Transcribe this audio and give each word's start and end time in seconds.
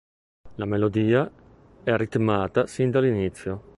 La 0.55 0.65
melodia 0.65 1.29
è 1.83 1.95
ritmata 1.95 2.65
sin 2.65 2.89
dall'inizio. 2.89 3.69